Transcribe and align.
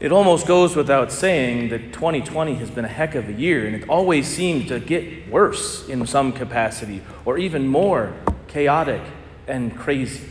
It 0.00 0.12
almost 0.12 0.46
goes 0.46 0.74
without 0.74 1.12
saying 1.12 1.68
that 1.68 1.92
2020 1.92 2.54
has 2.54 2.70
been 2.70 2.86
a 2.86 2.88
heck 2.88 3.14
of 3.14 3.28
a 3.28 3.34
year, 3.34 3.66
and 3.66 3.76
it 3.76 3.86
always 3.86 4.26
seems 4.26 4.68
to 4.68 4.80
get 4.80 5.28
worse 5.30 5.86
in 5.90 6.06
some 6.06 6.32
capacity, 6.32 7.02
or 7.26 7.36
even 7.36 7.68
more 7.68 8.14
chaotic 8.48 9.02
and 9.46 9.76
crazy. 9.76 10.26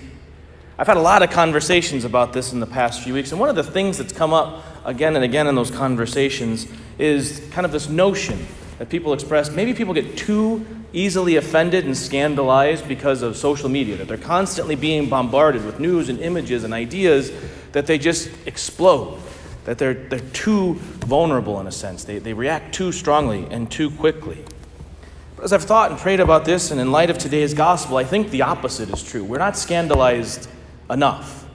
I've 0.80 0.88
had 0.88 0.98
a 0.98 1.02
lot 1.02 1.22
of 1.22 1.30
conversations 1.30 2.04
about 2.04 2.34
this 2.34 2.52
in 2.52 2.60
the 2.60 2.66
past 2.66 3.04
few 3.04 3.14
weeks, 3.14 3.32
and 3.32 3.40
one 3.40 3.48
of 3.48 3.56
the 3.56 3.64
things 3.64 4.00
that's 4.00 4.12
come 4.12 4.34
up 4.34 4.66
again 4.86 5.16
and 5.16 5.24
again 5.24 5.46
in 5.46 5.54
those 5.54 5.70
conversations 5.70 6.66
is 6.98 7.48
kind 7.52 7.64
of 7.64 7.72
this 7.72 7.90
notion 7.90 8.44
that 8.80 8.90
people 8.90 9.14
express 9.14 9.52
maybe 9.52 9.74
people 9.74 9.94
get 9.94 10.18
too 10.18 10.66
easily 10.94 11.36
offended 11.36 11.86
and 11.86 11.96
scandalized 11.96 12.88
because 12.88 13.22
of 13.22 13.38
social 13.38 13.70
media, 13.70 13.98
that 13.98 14.08
they're 14.08 14.18
constantly 14.18 14.76
being 14.76 15.08
bombarded 15.08 15.64
with 15.64 15.80
news 15.80 16.10
and 16.10 16.20
images 16.22 16.64
and 16.64 16.74
ideas 16.74 17.32
that 17.72 17.86
they 17.86 18.00
just 18.00 18.32
explode 18.48 19.22
that 19.66 19.78
they're, 19.78 19.94
they're 19.94 20.20
too 20.20 20.76
vulnerable 20.76 21.60
in 21.60 21.68
a 21.68 21.72
sense. 21.72 22.04
They, 22.04 22.20
they 22.20 22.34
react 22.34 22.74
too 22.74 22.92
strongly 22.92 23.46
and 23.52 23.70
too 23.70 23.92
quickly. 23.92 24.44
But 25.36 25.46
as 25.46 25.54
I've 25.54 25.64
thought 25.64 25.92
and 25.92 26.00
prayed 26.00 26.20
about 26.20 26.46
this, 26.46 26.72
and 26.72 26.82
in 26.82 26.92
light 26.92 27.10
of 27.10 27.18
today's 27.18 27.54
gospel, 27.54 27.98
I 27.98 28.04
think 28.04 28.30
the 28.30 28.42
opposite 28.42 28.90
is 28.90 29.04
true. 29.04 29.24
We're 29.24 29.38
not 29.38 29.58
scandalized 29.58 30.50
enough. 30.90 31.46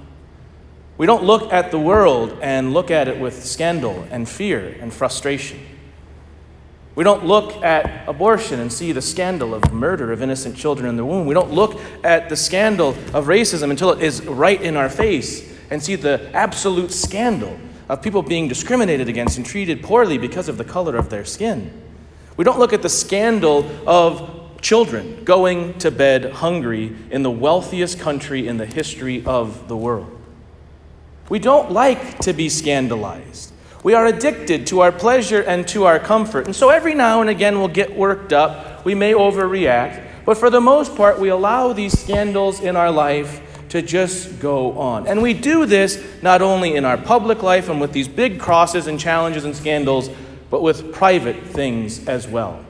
We 0.96 1.06
don't 1.06 1.24
look 1.24 1.52
at 1.52 1.70
the 1.70 1.78
world 1.78 2.38
and 2.40 2.72
look 2.72 2.90
at 2.90 3.08
it 3.08 3.18
with 3.18 3.44
scandal 3.44 4.06
and 4.10 4.28
fear 4.28 4.76
and 4.80 4.92
frustration. 4.92 5.60
We 6.94 7.02
don't 7.02 7.26
look 7.26 7.62
at 7.64 8.08
abortion 8.08 8.60
and 8.60 8.72
see 8.72 8.92
the 8.92 9.02
scandal 9.02 9.52
of 9.52 9.72
murder 9.72 10.12
of 10.12 10.22
innocent 10.22 10.56
children 10.56 10.88
in 10.88 10.96
the 10.96 11.04
womb. 11.04 11.26
We 11.26 11.34
don't 11.34 11.50
look 11.50 11.80
at 12.04 12.28
the 12.28 12.36
scandal 12.36 12.90
of 13.12 13.26
racism 13.26 13.70
until 13.70 13.90
it 13.90 14.00
is 14.00 14.24
right 14.24 14.60
in 14.62 14.76
our 14.76 14.88
face 14.88 15.52
and 15.70 15.82
see 15.82 15.96
the 15.96 16.30
absolute 16.32 16.92
scandal 16.92 17.58
of 17.88 18.02
people 18.02 18.22
being 18.22 18.48
discriminated 18.48 19.08
against 19.08 19.36
and 19.36 19.46
treated 19.46 19.82
poorly 19.82 20.18
because 20.18 20.48
of 20.48 20.58
the 20.58 20.64
color 20.64 20.96
of 20.96 21.10
their 21.10 21.24
skin. 21.24 21.72
We 22.36 22.44
don't 22.44 22.58
look 22.58 22.72
at 22.72 22.82
the 22.82 22.88
scandal 22.88 23.70
of 23.88 24.60
children 24.60 25.22
going 25.24 25.78
to 25.78 25.90
bed 25.90 26.32
hungry 26.32 26.96
in 27.10 27.22
the 27.22 27.30
wealthiest 27.30 28.00
country 28.00 28.48
in 28.48 28.56
the 28.56 28.66
history 28.66 29.24
of 29.26 29.68
the 29.68 29.76
world. 29.76 30.10
We 31.28 31.38
don't 31.38 31.70
like 31.70 32.18
to 32.20 32.32
be 32.32 32.48
scandalized. 32.48 33.52
We 33.82 33.92
are 33.92 34.06
addicted 34.06 34.66
to 34.68 34.80
our 34.80 34.90
pleasure 34.90 35.42
and 35.42 35.68
to 35.68 35.84
our 35.84 35.98
comfort. 35.98 36.46
And 36.46 36.56
so 36.56 36.70
every 36.70 36.94
now 36.94 37.20
and 37.20 37.28
again 37.28 37.58
we'll 37.58 37.68
get 37.68 37.94
worked 37.94 38.32
up. 38.32 38.84
We 38.86 38.94
may 38.94 39.12
overreact. 39.12 40.02
But 40.24 40.38
for 40.38 40.48
the 40.48 40.60
most 40.60 40.96
part, 40.96 41.20
we 41.20 41.28
allow 41.28 41.74
these 41.74 41.98
scandals 41.98 42.60
in 42.60 42.76
our 42.76 42.90
life 42.90 43.42
to 43.74 43.82
just 43.82 44.38
go 44.38 44.78
on. 44.78 45.08
And 45.08 45.20
we 45.20 45.34
do 45.34 45.66
this 45.66 46.00
not 46.22 46.40
only 46.40 46.76
in 46.76 46.84
our 46.84 46.96
public 46.96 47.42
life 47.42 47.68
and 47.68 47.80
with 47.80 47.90
these 47.90 48.06
big 48.06 48.38
crosses 48.38 48.86
and 48.86 49.00
challenges 49.00 49.44
and 49.44 49.56
scandals, 49.56 50.10
but 50.48 50.62
with 50.62 50.92
private 50.92 51.42
things 51.42 52.06
as 52.06 52.28
well. 52.28 52.64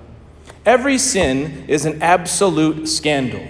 Every 0.64 0.96
sin 0.96 1.66
is 1.68 1.84
an 1.84 2.00
absolute 2.00 2.88
scandal. 2.88 3.46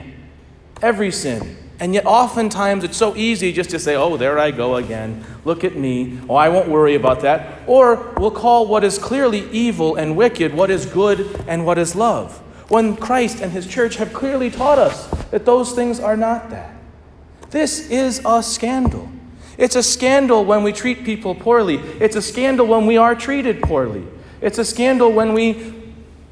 Every 0.83 1.13
sin. 1.13 1.57
And 1.79 1.95
yet, 1.95 2.07
oftentimes, 2.07 2.83
it's 2.83 2.97
so 2.97 3.15
easy 3.15 3.53
just 3.53 3.71
to 3.71 3.79
say, 3.79 3.95
oh, 3.95 4.17
there 4.17 4.37
I 4.37 4.51
go 4.51 4.75
again. 4.75 5.25
Look 5.45 5.63
at 5.63 5.77
me. 5.77 6.19
Oh, 6.29 6.35
I 6.35 6.49
won't 6.49 6.69
worry 6.69 6.97
about 6.97 7.21
that. 7.21 7.61
Or 7.69 8.15
we'll 8.17 8.33
call 8.33 8.67
what 8.67 8.83
is 8.83 8.99
clearly 8.99 9.49
evil 9.51 9.95
and 9.95 10.17
wicked 10.17 10.53
what 10.53 10.71
is 10.71 10.87
good 10.87 11.41
and 11.47 11.65
what 11.65 11.79
is 11.79 11.95
love. 11.95 12.37
When 12.69 12.97
Christ 12.97 13.41
and 13.41 13.53
his 13.53 13.69
church 13.69 13.95
have 13.95 14.13
clearly 14.13 14.51
taught 14.51 14.81
us 14.81 15.07
that 15.31 15.47
those 15.47 15.71
things 15.71 16.01
are 16.01 16.17
not 16.17 16.51
that. 16.51 16.75
This 17.55 17.89
is 17.89 18.21
a 18.25 18.43
scandal. 18.43 19.09
It's 19.59 19.77
a 19.77 19.83
scandal 19.85 20.45
when 20.45 20.65
we 20.65 20.73
treat 20.73 21.05
people 21.05 21.37
poorly. 21.37 21.77
It's 21.77 22.17
a 22.17 22.21
scandal 22.21 22.67
when 22.67 22.85
we 22.85 22.97
are 22.97 23.15
treated 23.15 23.63
poorly. 23.63 24.05
It's 24.41 24.59
a 24.59 24.65
scandal 24.65 25.13
when 25.13 25.35
we 25.35 25.73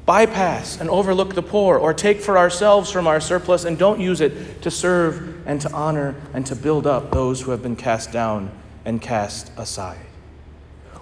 bypass 0.05 0.81
and 0.81 0.89
overlook 0.89 1.33
the 1.33 1.41
poor 1.41 1.77
or 1.77 1.93
take 1.93 2.19
for 2.19 2.37
ourselves 2.37 2.91
from 2.91 3.07
our 3.07 3.21
surplus 3.21 3.63
and 3.63 3.79
don't 3.79 4.01
use 4.01 4.19
it 4.19 4.61
to 4.63 4.69
serve 4.69 5.47
and 5.47 5.61
to 5.61 5.71
honor 5.71 6.13
and 6.33 6.45
to 6.47 6.57
build 6.57 6.85
up 6.85 7.11
those 7.11 7.39
who 7.39 7.51
have 7.51 7.63
been 7.63 7.77
cast 7.77 8.11
down 8.11 8.51
and 8.83 9.01
cast 9.01 9.49
aside. 9.55 10.05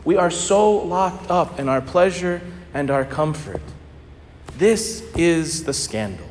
We 0.06 0.18
are 0.18 0.30
so 0.30 0.72
locked 0.72 1.32
up 1.32 1.60
in 1.60 1.68
our 1.68 1.82
pleasure 1.82 2.44
and 2.76 2.92
our 2.92 3.06
comfort. 3.06 3.64
This 4.56 5.02
is 5.16 5.64
the 5.64 5.74
scandal. 5.74 6.28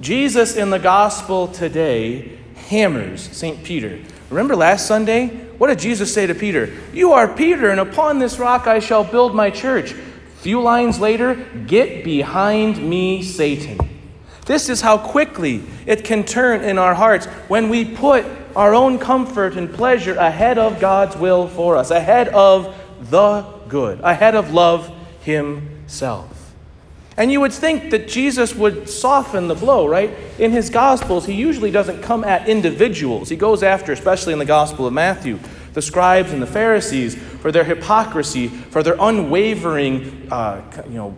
Jesus 0.00 0.56
in 0.56 0.70
the 0.70 0.78
gospel 0.78 1.48
today 1.48 2.38
hammers 2.66 3.22
St. 3.36 3.62
Peter. 3.64 3.98
Remember 4.30 4.54
last 4.54 4.86
Sunday? 4.86 5.28
What 5.58 5.68
did 5.68 5.78
Jesus 5.78 6.12
say 6.12 6.26
to 6.26 6.34
Peter? 6.34 6.72
You 6.92 7.12
are 7.12 7.26
Peter, 7.26 7.70
and 7.70 7.80
upon 7.80 8.18
this 8.18 8.38
rock 8.38 8.66
I 8.66 8.78
shall 8.78 9.04
build 9.04 9.34
my 9.34 9.50
church. 9.50 9.92
Few 10.40 10.60
lines 10.60 11.00
later, 11.00 11.34
get 11.66 12.04
behind 12.04 12.78
me, 12.78 13.22
Satan. 13.22 13.78
This 14.46 14.68
is 14.68 14.80
how 14.80 14.98
quickly 14.98 15.62
it 15.84 16.04
can 16.04 16.24
turn 16.24 16.62
in 16.62 16.78
our 16.78 16.94
hearts 16.94 17.26
when 17.48 17.68
we 17.68 17.84
put 17.84 18.24
our 18.54 18.74
own 18.74 18.98
comfort 18.98 19.56
and 19.56 19.72
pleasure 19.72 20.14
ahead 20.14 20.58
of 20.58 20.80
God's 20.80 21.16
will 21.16 21.48
for 21.48 21.76
us, 21.76 21.90
ahead 21.90 22.28
of 22.28 22.74
the 23.10 23.42
good, 23.68 24.00
ahead 24.00 24.34
of 24.34 24.52
love 24.52 24.90
Himself. 25.22 26.37
And 27.18 27.32
you 27.32 27.40
would 27.40 27.52
think 27.52 27.90
that 27.90 28.06
Jesus 28.06 28.54
would 28.54 28.88
soften 28.88 29.48
the 29.48 29.56
blow, 29.56 29.88
right? 29.88 30.14
In 30.38 30.52
his 30.52 30.70
Gospels, 30.70 31.26
he 31.26 31.34
usually 31.34 31.72
doesn't 31.72 32.00
come 32.00 32.22
at 32.22 32.48
individuals. 32.48 33.28
He 33.28 33.34
goes 33.34 33.64
after, 33.64 33.90
especially 33.90 34.32
in 34.32 34.38
the 34.38 34.44
Gospel 34.44 34.86
of 34.86 34.92
Matthew, 34.92 35.40
the 35.72 35.82
scribes 35.82 36.32
and 36.32 36.40
the 36.40 36.46
Pharisees 36.46 37.16
for 37.16 37.50
their 37.50 37.64
hypocrisy, 37.64 38.46
for 38.46 38.84
their 38.84 38.94
unwavering, 39.00 40.28
uh, 40.30 40.62
you 40.86 40.94
know, 40.94 41.16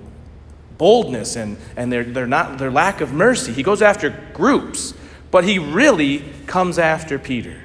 boldness 0.78 1.37
and, 1.37 1.59
and 1.77 1.93
their, 1.93 2.03
their, 2.03 2.27
not, 2.27 2.56
their 2.56 2.71
lack 2.71 3.03
of 3.03 3.12
mercy. 3.12 3.53
He 3.53 3.62
goes 3.62 3.83
after 3.83 4.09
groups, 4.33 4.94
but 5.31 5.44
he 5.44 5.59
really 5.59 6.25
comes 6.47 6.78
after 6.78 7.19
Peter. 7.19 7.60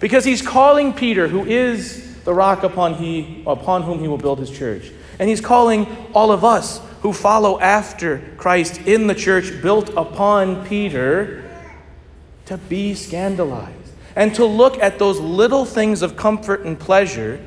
Because 0.00 0.24
he's 0.24 0.40
calling 0.40 0.94
Peter, 0.94 1.28
who 1.28 1.44
is 1.44 2.16
the 2.24 2.32
rock 2.32 2.62
upon, 2.62 2.94
he, 2.94 3.42
upon 3.46 3.82
whom 3.82 3.98
he 3.98 4.08
will 4.08 4.16
build 4.16 4.38
his 4.38 4.50
church. 4.50 4.90
And 5.18 5.28
he's 5.28 5.42
calling 5.42 5.86
all 6.14 6.32
of 6.32 6.46
us 6.46 6.80
who 7.02 7.12
follow 7.12 7.60
after 7.60 8.22
Christ 8.36 8.80
in 8.86 9.08
the 9.08 9.14
church 9.14 9.60
built 9.60 9.90
upon 9.90 10.64
Peter 10.66 11.50
to 12.46 12.56
be 12.56 12.94
scandalized 12.94 13.76
and 14.14 14.34
to 14.36 14.44
look 14.44 14.78
at 14.78 14.98
those 14.98 15.18
little 15.18 15.64
things 15.64 16.02
of 16.02 16.16
comfort 16.16 16.60
and 16.60 16.78
pleasure 16.78 17.40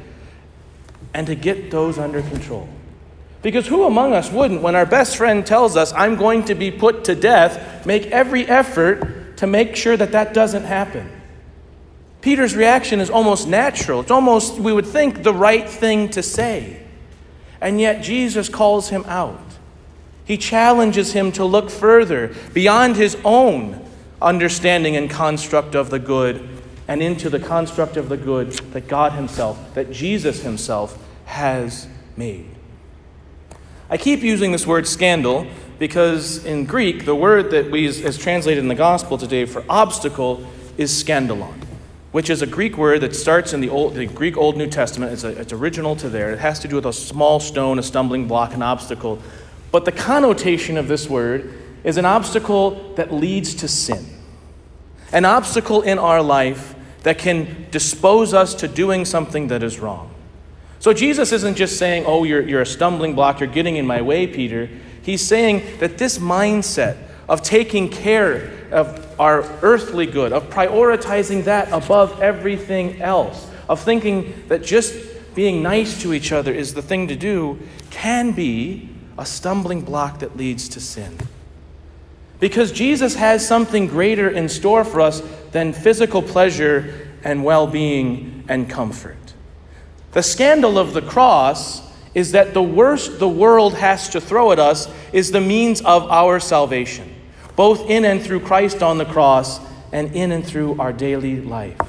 and 1.13 1.25
to 1.27 1.35
get 1.35 1.71
those 1.71 1.97
under 1.97 2.21
control. 2.21 2.67
Because 3.41 3.67
who 3.67 3.85
among 3.85 4.13
us 4.13 4.31
wouldn't, 4.31 4.61
when 4.61 4.75
our 4.75 4.85
best 4.85 5.15
friend 5.15 5.45
tells 5.45 5.77
us, 5.77 5.94
I'm 5.94 6.15
going 6.15 6.45
to 6.45 6.55
be 6.55 6.71
put 6.71 7.05
to 7.05 7.15
death, 7.15 7.85
make 7.85 8.07
every 8.07 8.45
effort 8.47 9.38
to 9.38 9.47
make 9.47 9.75
sure 9.75 9.95
that 9.95 10.11
that 10.13 10.33
doesn't 10.33 10.63
happen? 10.63 11.09
Peter's 12.21 12.55
reaction 12.55 12.99
is 12.99 13.09
almost 13.11 13.47
natural. 13.47 14.01
It's 14.01 14.09
almost, 14.09 14.57
we 14.57 14.73
would 14.73 14.88
think, 14.88 15.21
the 15.21 15.33
right 15.33 15.69
thing 15.69 16.09
to 16.09 16.23
say. 16.23 16.81
And 17.61 17.79
yet 17.79 18.01
Jesus 18.01 18.49
calls 18.49 18.89
him 18.89 19.05
out. 19.05 19.44
He 20.25 20.38
challenges 20.38 21.13
him 21.13 21.31
to 21.34 21.46
look 21.46 21.69
further 21.69 22.34
beyond 22.53 22.96
his 22.96 23.16
own 23.24 23.86
understanding 24.22 24.96
and 24.96 25.09
construct 25.09 25.75
of 25.75 25.90
the 25.90 26.00
good 26.00 26.50
and 26.88 27.02
into 27.02 27.30
the 27.30 27.40
construct 27.40 27.97
of 27.97 28.09
the 28.09 28.18
good 28.18 28.52
that 28.52 28.88
God 28.88 29.13
Himself, 29.13 29.74
that 29.74 29.91
Jesus 29.91 30.44
Himself 30.44 30.97
has 31.25 31.88
made. 32.16 32.50
I 33.90 33.97
keep 33.97 34.22
using 34.22 34.52
this 34.52 34.66
word 34.66 34.88
scandal 34.88 35.47
because 35.78 36.44
in 36.46 36.66
Greek, 36.66 37.06
the 37.06 37.16
word 37.16 37.52
that 37.52 37.69
we 37.69 37.86
is 37.86 38.18
translated 38.18 38.63
in 38.63 38.68
the 38.68 38.75
gospel 38.75 39.18
today 39.18 39.46
for 39.46 39.63
obstacle 39.69 40.46
is 40.78 40.92
scandalon, 40.92 41.63
which 42.12 42.30
is 42.30 42.42
a 42.42 42.47
Greek 42.47 42.78
word 42.78 43.02
that 43.02 43.16
starts 43.16 43.53
in 43.53 43.62
the, 43.62 43.69
Old, 43.69 43.96
the 43.96 44.06
Greek 44.06 44.38
Old 44.38 44.57
New 44.57 44.68
Testament. 44.68 45.12
It's, 45.12 45.24
a, 45.24 45.30
it's 45.30 45.54
original 45.54 45.95
to 45.98 46.10
there. 46.10 46.31
It 46.31 46.39
has 46.39 46.60
to 46.60 46.68
do 46.68 46.75
with 46.75 46.86
a 46.86 46.94
small 46.94 47.39
stone, 47.39 47.78
a 47.78 47.83
stumbling 47.83 48.28
block, 48.28 48.54
an 48.54 48.62
obstacle 48.62 49.21
but 49.75 49.83
the 49.83 49.92
connotation 49.92 50.77
of 50.77 50.88
this 50.88 51.10
word 51.10 51.54
is 51.83 51.98
an 51.98 52.06
obstacle 52.06 52.94
that 52.95 53.13
leads 53.13 53.54
to 53.56 53.68
sin, 53.68 54.06
an 55.12 55.25
obstacle 55.25 55.81
in 55.81 56.00
our 56.00 56.22
life 56.22 56.75
that 57.04 57.18
can 57.18 57.68
dispose 57.72 58.33
us 58.33 58.54
to 58.54 58.69
doing 58.69 59.04
something 59.04 59.50
that 59.50 59.62
is 59.62 59.77
wrong. 59.77 60.16
So 60.80 60.94
Jesus 60.94 61.33
isn't 61.33 61.56
just 61.56 61.77
saying, 61.77 62.06
Oh, 62.07 62.24
you're, 62.24 62.42
you're 62.42 62.62
a 62.62 62.66
stumbling 62.66 63.16
block, 63.16 63.42
you're 63.42 63.50
getting 63.50 63.75
in 63.75 63.86
my 63.86 64.01
way, 64.01 64.27
Peter. 64.27 64.69
He's 65.01 65.22
saying 65.22 65.80
that 65.80 65.98
this 65.98 66.19
mindset 66.19 66.95
of 67.28 67.42
taking 67.42 67.89
care 67.89 68.54
of 68.71 69.19
our 69.19 69.42
earthly 69.62 70.06
good, 70.06 70.31
of 70.31 70.50
prioritizing 70.50 71.44
that 71.44 71.68
above 71.74 72.21
everything 72.21 73.01
else, 73.01 73.45
of 73.68 73.81
thinking 73.81 74.45
that 74.48 74.63
just 74.63 74.95
being 75.36 75.62
nice 75.62 76.01
to 76.01 76.13
each 76.13 76.31
other 76.31 76.54
is 76.54 76.74
the 76.74 76.81
thing 76.81 77.10
to 77.10 77.16
do, 77.18 77.60
can 77.89 78.31
be 78.31 78.94
a 79.17 79.25
stumbling 79.25 79.81
block 79.81 80.19
that 80.19 80.38
leads 80.38 80.69
to 80.69 80.79
sin. 80.79 81.17
Because 82.39 82.71
Jesus 82.71 83.15
has 83.15 83.47
something 83.47 83.88
greater 83.88 84.29
in 84.29 84.50
store 84.50 84.83
for 84.83 85.01
us 85.01 85.21
than 85.51 85.73
physical 85.73 86.21
pleasure 86.21 87.09
and 87.23 87.44
well 87.44 87.65
being 87.65 88.44
and 88.47 88.69
comfort. 88.69 89.33
The 90.12 90.21
scandal 90.23 90.77
of 90.77 90.94
the 90.94 91.01
cross 91.01 91.81
is 92.13 92.31
that 92.31 92.53
the 92.53 92.63
worst 92.63 93.19
the 93.19 93.27
world 93.27 93.73
has 93.75 94.09
to 94.09 94.21
throw 94.21 94.51
at 94.51 94.59
us 94.59 94.88
is 95.12 95.31
the 95.31 95.41
means 95.41 95.81
of 95.81 96.03
our 96.09 96.39
salvation, 96.39 97.13
both 97.56 97.89
in 97.89 98.06
and 98.06 98.21
through 98.21 98.41
Christ 98.41 98.83
on 98.83 98.97
the 98.97 99.06
cross 99.06 99.59
and 99.91 100.15
in 100.15 100.31
and 100.31 100.45
through 100.45 100.79
our 100.79 100.94
daily 100.94 101.41
life. 101.41 101.79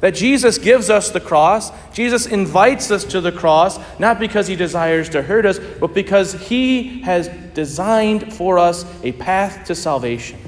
That 0.00 0.14
Jesus 0.14 0.56
gives 0.56 0.88
us 0.88 1.10
the 1.10 1.20
cross, 1.20 1.70
Jesus 1.92 2.26
invites 2.26 2.90
us 2.90 3.04
to 3.04 3.20
the 3.20 3.32
cross, 3.32 3.78
not 3.98 4.18
because 4.18 4.46
he 4.46 4.56
desires 4.56 5.10
to 5.10 5.22
hurt 5.22 5.44
us, 5.44 5.58
but 5.58 5.92
because 5.92 6.32
he 6.32 7.02
has 7.02 7.28
designed 7.54 8.32
for 8.32 8.58
us 8.58 8.86
a 9.02 9.12
path 9.12 9.66
to 9.66 9.74
salvation. 9.74 10.38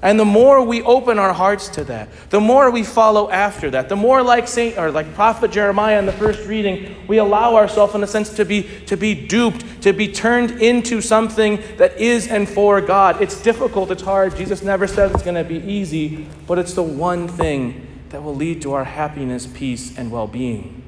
And 0.00 0.20
the 0.20 0.24
more 0.26 0.62
we 0.62 0.82
open 0.82 1.18
our 1.18 1.32
hearts 1.32 1.68
to 1.70 1.84
that, 1.84 2.10
the 2.28 2.40
more 2.40 2.70
we 2.70 2.82
follow 2.82 3.30
after 3.30 3.70
that, 3.70 3.88
the 3.88 3.96
more 3.96 4.22
like 4.22 4.46
Saint 4.46 4.76
or 4.76 4.90
like 4.90 5.14
Prophet 5.14 5.50
Jeremiah 5.50 5.98
in 5.98 6.04
the 6.04 6.12
first 6.12 6.46
reading, 6.46 6.94
we 7.06 7.16
allow 7.16 7.56
ourselves 7.56 7.94
in 7.94 8.02
a 8.02 8.06
sense 8.06 8.28
to 8.36 8.44
be 8.44 8.64
to 8.84 8.98
be 8.98 9.14
duped, 9.14 9.82
to 9.82 9.94
be 9.94 10.08
turned 10.08 10.62
into 10.62 11.00
something 11.00 11.62
that 11.78 11.98
is 11.98 12.28
and 12.28 12.46
for 12.46 12.82
God. 12.82 13.22
It's 13.22 13.40
difficult, 13.40 13.90
it's 13.90 14.02
hard. 14.02 14.36
Jesus 14.36 14.62
never 14.62 14.86
said 14.86 15.10
it's 15.10 15.22
going 15.22 15.42
to 15.42 15.44
be 15.44 15.66
easy, 15.66 16.26
but 16.46 16.58
it's 16.58 16.74
the 16.74 16.82
one 16.82 17.26
thing 17.26 17.93
that 18.10 18.22
will 18.22 18.34
lead 18.34 18.62
to 18.62 18.72
our 18.72 18.84
happiness, 18.84 19.46
peace, 19.46 19.96
and 19.96 20.10
well-being. 20.10 20.82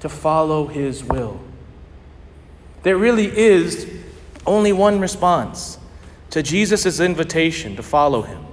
To 0.00 0.08
follow 0.08 0.66
his 0.66 1.02
will. 1.02 1.40
There 2.82 2.96
really 2.96 3.26
is 3.26 3.90
only 4.46 4.72
one 4.72 5.00
response 5.00 5.78
to 6.30 6.42
Jesus' 6.42 7.00
invitation 7.00 7.76
to 7.76 7.82
follow 7.82 8.22
him. 8.22 8.44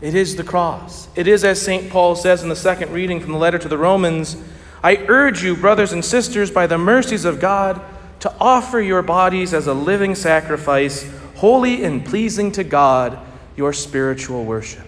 It 0.00 0.14
is 0.14 0.36
the 0.36 0.42
cross. 0.42 1.08
It 1.14 1.28
is, 1.28 1.44
as 1.44 1.62
St. 1.62 1.88
Paul 1.88 2.16
says 2.16 2.42
in 2.42 2.48
the 2.48 2.56
second 2.56 2.92
reading 2.92 3.20
from 3.20 3.32
the 3.32 3.38
letter 3.38 3.58
to 3.58 3.68
the 3.68 3.78
Romans 3.78 4.36
I 4.84 4.96
urge 5.08 5.44
you, 5.44 5.54
brothers 5.54 5.92
and 5.92 6.04
sisters, 6.04 6.50
by 6.50 6.66
the 6.66 6.78
mercies 6.78 7.24
of 7.24 7.38
God, 7.38 7.80
to 8.20 8.34
offer 8.40 8.80
your 8.80 9.02
bodies 9.02 9.54
as 9.54 9.68
a 9.68 9.74
living 9.74 10.14
sacrifice, 10.16 11.08
holy 11.36 11.84
and 11.84 12.04
pleasing 12.04 12.50
to 12.52 12.64
God, 12.64 13.18
your 13.56 13.72
spiritual 13.72 14.44
worship. 14.44 14.86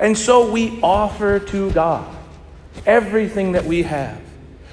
And 0.00 0.18
so 0.18 0.50
we 0.50 0.80
offer 0.82 1.38
to 1.38 1.70
God 1.70 2.16
everything 2.84 3.52
that 3.52 3.64
we 3.64 3.84
have. 3.84 4.20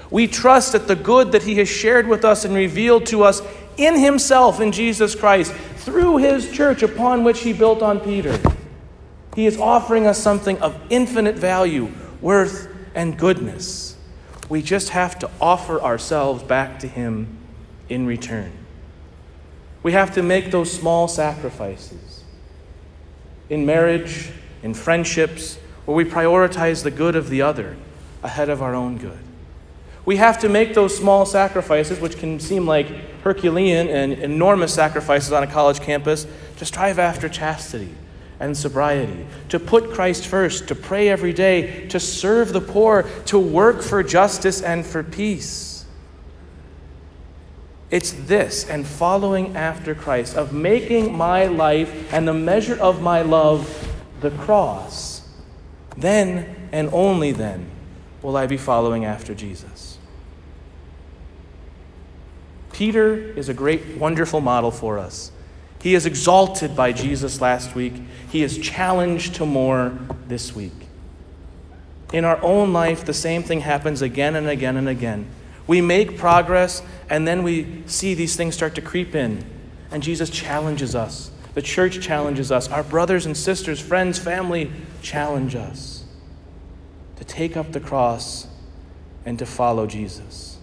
We 0.10 0.26
trust 0.26 0.72
that 0.72 0.88
the 0.88 0.96
good 0.96 1.34
that 1.34 1.44
He 1.44 1.56
has 1.58 1.70
shared 1.70 2.08
with 2.08 2.26
us 2.26 2.46
and 2.46 2.56
revealed 2.56 3.06
to 3.08 3.24
us 3.24 3.44
in 3.78 4.00
Himself, 4.00 4.60
in 4.60 4.72
Jesus 4.72 5.14
Christ, 5.14 5.54
through 5.54 6.18
His 6.18 6.52
church 6.52 6.82
upon 6.82 7.24
which 7.24 7.42
He 7.42 7.54
built 7.54 7.84
on 7.84 8.00
Peter 8.00 8.40
he 9.38 9.46
is 9.46 9.60
offering 9.60 10.08
us 10.08 10.18
something 10.18 10.58
of 10.64 10.76
infinite 10.90 11.36
value, 11.36 11.92
worth, 12.22 12.68
and 12.96 13.16
goodness. 13.20 13.96
We 14.50 14.64
just 14.64 14.90
have 14.90 15.20
to 15.20 15.30
offer 15.40 15.80
ourselves 15.80 16.42
back 16.42 16.80
to 16.80 16.88
Him 16.88 17.38
in 17.88 18.08
return. 18.08 18.52
We 19.84 19.92
have 19.92 20.16
to 20.16 20.24
make 20.24 20.50
those 20.50 20.72
small 20.72 21.08
sacrifices 21.08 22.24
in 23.48 23.64
marriage, 23.64 24.32
in 24.68 24.74
friendships, 24.74 25.58
where 25.86 25.96
we 25.96 26.04
prioritize 26.04 26.84
the 26.84 26.92
good 26.92 27.16
of 27.16 27.30
the 27.30 27.42
other 27.42 27.78
ahead 28.22 28.50
of 28.50 28.62
our 28.62 28.76
own 28.76 28.98
good. 28.98 29.18
We 30.04 30.18
have 30.18 30.40
to 30.40 30.50
make 30.50 30.74
those 30.74 30.98
small 30.98 31.26
sacrifices, 31.26 32.02
which 32.02 32.18
can 32.18 32.38
seem 32.42 32.68
like 32.68 32.88
Herculean 33.22 33.88
and 33.88 34.12
enormous 34.12 34.74
sacrifices 34.74 35.32
on 35.32 35.42
a 35.42 35.48
college 35.48 35.80
campus, 35.80 36.28
to 36.58 36.66
strive 36.66 37.00
after 37.00 37.30
chastity 37.30 37.96
and 38.42 38.58
sobriety, 38.58 39.26
to 39.48 39.58
put 39.58 39.94
Christ 39.94 40.28
first, 40.28 40.68
to 40.68 40.76
pray 40.76 41.08
every 41.08 41.32
day, 41.32 41.88
to 41.88 41.98
serve 41.98 42.52
the 42.52 42.60
poor, 42.60 43.04
to 43.28 43.40
work 43.40 43.82
for 43.82 44.04
justice 44.04 44.62
and 44.62 44.86
for 44.86 45.02
peace. 45.02 45.86
It's 47.90 48.12
this 48.12 48.70
and 48.70 48.86
following 48.86 49.56
after 49.56 49.96
Christ, 49.96 50.36
of 50.36 50.52
making 50.52 51.18
my 51.18 51.46
life 51.46 52.14
and 52.14 52.28
the 52.28 52.34
measure 52.34 52.78
of 52.78 53.02
my 53.02 53.22
love 53.22 53.87
the 54.22 54.32
cross. 54.32 55.28
Then 55.96 56.70
and 56.72 56.90
only 56.92 57.32
then 57.32 57.70
will 58.22 58.38
I 58.38 58.48
be 58.48 58.58
following 58.58 59.06
after 59.06 59.34
Jesus. 59.34 59.98
Peter 62.72 63.16
is 63.16 63.50
a 63.50 63.54
great, 63.54 63.98
wonderful 63.98 64.40
model 64.40 64.70
for 64.70 65.00
us. 65.00 65.32
He 65.82 65.96
is 65.96 66.06
exalted 66.06 66.76
by 66.76 66.92
Jesus 66.92 67.42
last 67.42 67.74
week. 67.74 67.94
He 68.30 68.44
is 68.44 68.58
challenged 68.58 69.36
to 69.36 69.46
more 69.46 69.98
this 70.28 70.56
week. 70.56 70.74
In 72.14 72.24
our 72.24 72.42
own 72.44 72.74
life, 72.74 73.06
the 73.06 73.14
same 73.14 73.44
thing 73.44 73.62
happens 73.62 74.02
again 74.02 74.36
and 74.36 74.48
again 74.48 74.78
and 74.78 74.88
again. 74.88 75.28
We 75.66 75.82
make 75.82 76.18
progress, 76.18 76.82
and 77.10 77.28
then 77.28 77.44
we 77.44 77.84
see 77.86 78.14
these 78.14 78.36
things 78.36 78.56
start 78.56 78.76
to 78.76 78.82
creep 78.82 79.16
in. 79.16 79.44
And 79.92 80.02
Jesus 80.02 80.30
challenges 80.30 80.96
us. 80.96 81.32
The 81.58 81.64
church 81.64 82.02
challenges 82.02 82.52
us. 82.52 82.70
Our 82.70 82.84
brothers 82.84 83.26
and 83.26 83.36
sisters, 83.36 83.80
friends, 83.80 84.20
family 84.20 84.72
challenge 85.02 85.56
us 85.56 86.06
to 87.16 87.24
take 87.24 87.58
up 87.58 87.72
the 87.72 87.80
cross 87.80 88.46
and 89.26 89.40
to 89.40 89.46
follow 89.48 89.88
Jesus. 89.88 90.60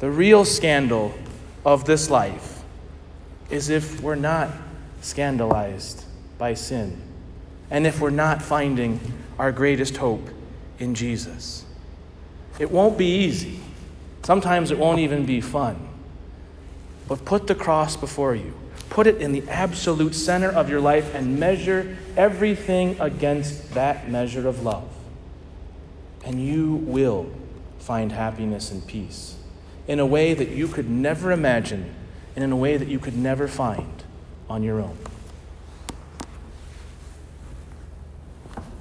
The 0.00 0.10
real 0.10 0.44
scandal 0.44 1.14
of 1.64 1.84
this 1.84 2.10
life 2.10 2.64
is 3.50 3.68
if 3.68 4.02
we're 4.02 4.16
not 4.16 4.50
scandalized 5.00 6.04
by 6.36 6.54
sin 6.54 7.00
and 7.70 7.86
if 7.86 8.00
we're 8.00 8.10
not 8.10 8.42
finding 8.42 8.98
our 9.38 9.52
greatest 9.52 9.98
hope 9.98 10.28
in 10.80 10.96
Jesus. 10.96 11.64
It 12.58 12.72
won't 12.72 12.98
be 12.98 13.06
easy. 13.06 13.60
Sometimes 14.24 14.72
it 14.72 14.78
won't 14.80 14.98
even 14.98 15.24
be 15.24 15.40
fun. 15.40 15.88
But 17.06 17.24
put 17.24 17.46
the 17.46 17.54
cross 17.54 17.96
before 17.96 18.34
you. 18.34 18.54
Put 18.90 19.06
it 19.06 19.20
in 19.20 19.32
the 19.32 19.48
absolute 19.48 20.14
center 20.14 20.48
of 20.48 20.70
your 20.70 20.80
life 20.80 21.14
and 21.14 21.38
measure 21.38 21.96
everything 22.16 22.96
against 23.00 23.74
that 23.74 24.10
measure 24.10 24.48
of 24.48 24.62
love. 24.62 24.88
And 26.24 26.44
you 26.44 26.74
will 26.74 27.30
find 27.78 28.12
happiness 28.12 28.70
and 28.70 28.86
peace 28.86 29.36
in 29.86 29.98
a 29.98 30.06
way 30.06 30.34
that 30.34 30.50
you 30.50 30.68
could 30.68 30.90
never 30.90 31.32
imagine 31.32 31.94
and 32.34 32.44
in 32.44 32.52
a 32.52 32.56
way 32.56 32.76
that 32.76 32.88
you 32.88 32.98
could 32.98 33.16
never 33.16 33.48
find 33.48 34.04
on 34.48 34.62
your 34.62 34.80
own. 34.80 34.96